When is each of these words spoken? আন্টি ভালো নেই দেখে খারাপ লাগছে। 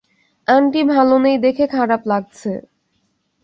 আন্টি 0.47 0.81
ভালো 0.85 1.15
নেই 1.17 1.37
দেখে 1.45 1.65
খারাপ 1.67 2.01
লাগছে। 2.07 2.51